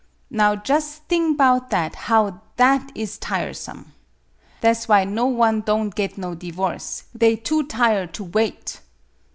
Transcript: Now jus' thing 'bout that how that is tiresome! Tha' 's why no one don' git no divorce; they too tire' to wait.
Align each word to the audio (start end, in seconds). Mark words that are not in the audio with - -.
Now 0.31 0.55
jus' 0.55 0.95
thing 0.97 1.35
'bout 1.35 1.69
that 1.69 1.93
how 1.93 2.41
that 2.55 2.91
is 2.95 3.19
tiresome! 3.19 3.93
Tha' 4.61 4.73
's 4.73 4.87
why 4.87 5.03
no 5.03 5.27
one 5.27 5.61
don' 5.61 5.91
git 5.91 6.17
no 6.17 6.33
divorce; 6.33 7.03
they 7.13 7.35
too 7.35 7.67
tire' 7.67 8.07
to 8.07 8.23
wait. 8.23 8.81